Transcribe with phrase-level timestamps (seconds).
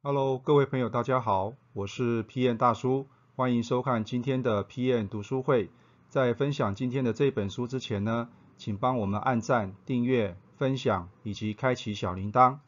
[0.00, 5.70] Hello，各位朋友，大家好，我是 p n 大叔，欢迎收看今天的 PM 读书会。
[6.08, 12.58] 在分享今天的这本书之前呢，请帮我们按赞、订阅、分享以及开启小铃铛。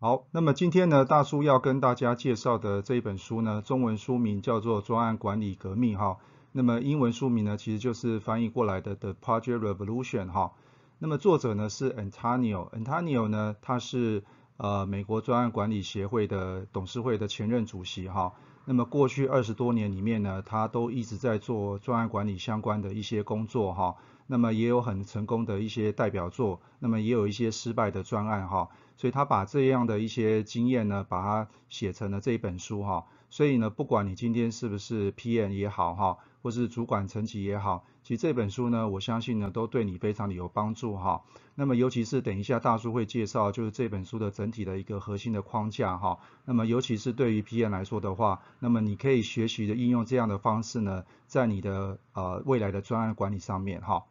[0.00, 6.16] 好，那么今天呢，大叔要跟大家介绍的这一本书呢，中文书名叫做《专案管理革命》哈。
[6.52, 10.52] 那么英文书名呢，其实就是翻译过来的《The Project Revolution》哈。
[10.98, 14.24] 那么作者呢是 Antonio，Antonio 呢他是
[14.56, 18.32] 呃美国专案管理协会的董事会的前任主席哈。
[18.64, 23.96] 那么过去二十多年里面呢，他都一直在做专案管理相关的一些工作哈。
[24.26, 28.70] 那么也有很成功的一些代表作，那么也有一些失败的专案哈。
[28.96, 33.04] 所以他把这样的一些经验呢，把它写成了这一本书哈。
[33.34, 41.24] 所以呢，不管你今天是不是 PM 也好哈，或是主管层级也好，其实这本书呢，我相信呢，都对你非常的有帮助哈。
[41.56, 46.20] 那么尤其是等一下大叔会介绍，就是这本书的整体的一个核心的框架哈。
[46.44, 54.04] 那么尤其是对于 PM 来说的话，那么你可以学习的应用这样的方式呢，在你的呃未来的专案管理上面哈。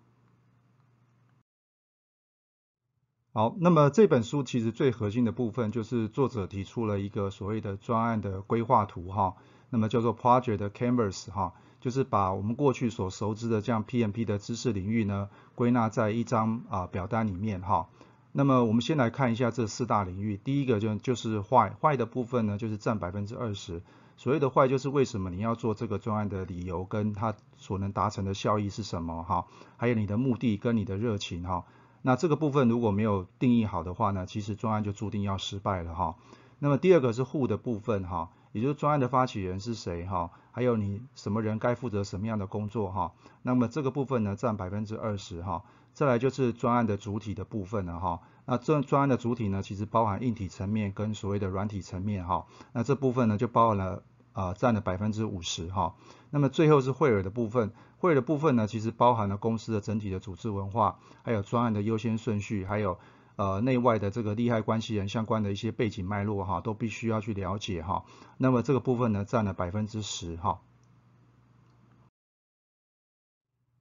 [3.36, 9.34] 好，那么这本书其实最核心的部分就是作者提出了一个所谓的专案的规划图哈，
[9.72, 17.88] 那么叫做 Project Canvas 哈，就是把我们过去所熟知的这样 PMP 的知识领域呢，归纳在一张啊表单里面哈。
[18.34, 23.82] 那么我们先来看一下这四大领域，第一个就就是坏坏的部分呢，就是占百分之二十。
[24.16, 31.66] 所谓的坏就是为什么你要做这个专案的理由，跟它所能达成的效益是什么哈，还有你的目的跟你的热情哈。
[32.04, 36.16] 那这个部分如果没有定义好的话呢，其实专案就注定要失败了哈。
[36.60, 43.14] 那么第二个是户的部分哈，也就是专案的发起人是谁哈，还有你什么人该负责什么样的工作哈。
[43.42, 45.64] 那么这个部分呢占百分之二十哈。
[45.94, 48.20] 再来就是专案的主体的部分了哈。
[48.46, 52.48] 那这专案的主体呢，其实包含硬体层面跟所谓的软体层面哈。
[52.72, 55.96] 那这部分呢就包含了啊占了百分之五十哈。
[56.30, 57.72] 那么最后是会尔的部分。
[57.98, 63.00] 会的部分呢，其实包含了公司的整体的组织文化，还有专案的优先顺序，还有
[63.38, 68.04] 呃内外的这个利害关系人相关的一些背景脉络哈，都必须要去了解哈。
[68.38, 70.60] 那么这个部分呢，占了百分之十哈。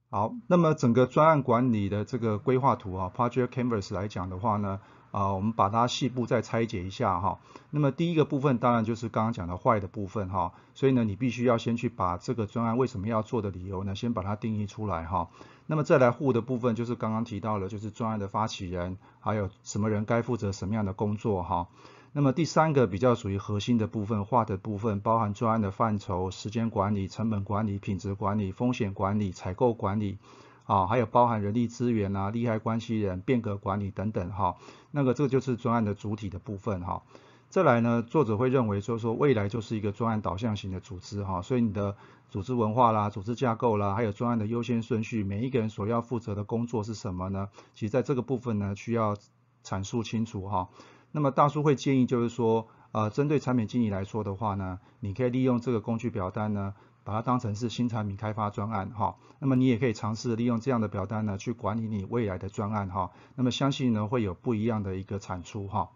[0.09, 4.79] 好，那么整个专案管理的这个规划图啊，Project Canvas 来讲的话呢。
[5.13, 7.39] 啊，我们把它细部再拆解一下哈。
[7.69, 10.53] 那么第一个部分当然就是刚刚讲的坏的部分哈。
[10.73, 15.29] 所以呢，你必须要先去把这个专案为什么要做的理由呢，先把它定义出来哈。
[15.67, 21.67] 那么再来护的部分就是刚刚提到了，就是专案的发起人，还有什么人该负责什么样的工作哈。
[22.11, 30.17] 那么第三个比较属于核心的部分，化的部分包含专案的范畴、时间管理、成本管理、品质管理、风险管理、采购管理。
[30.65, 34.55] 啊，还有包含人力资源啊、利害关系人、变革管理等等哈，
[34.91, 37.03] 那个这个就是专案的主体的部分哈。
[37.49, 41.95] 再来呢，作者会认为就是说未来就是一个专案导向型的组织哈，所以你的
[42.29, 47.49] 组织文化啦、组织架构啦，还有专案的优先顺序，每一个人所要负责的工作是什么呢？
[47.75, 49.15] 其实在这个部分呢，需要
[49.63, 50.69] 阐述清楚哈。
[51.11, 56.73] 那么大叔会建议就是说，呃，针对产品经理来说的话呢，你可以利用这个工具表单呢。
[57.03, 65.89] 把它当成是新产品开发专案哈，那么你也可以尝试利用这样的表单呢，去管理你未来的专案哈，那么相信呢会有不一样的一个产出哈。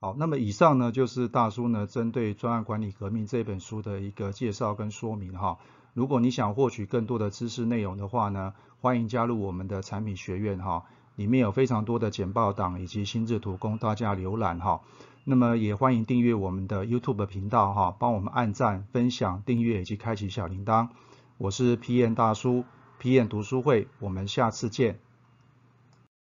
[0.00, 5.58] 好，那么以上呢就是大叔呢针对专案管理革命这本书的一个介绍跟说明哈。
[5.94, 10.86] 如果你想获取更多的知识内容的话呢，欢迎加入我们的产品学院哈，
[11.16, 14.80] 里面有非常多的简报档以及心智图供大家浏览哈。
[15.24, 20.88] 那么也欢迎订阅我们的 YouTube 频道哈，帮我们按赞、分享、订阅以及开启小铃铛。
[21.38, 22.64] 我是皮燕大叔
[22.98, 24.98] 皮燕读书会，我们下次见。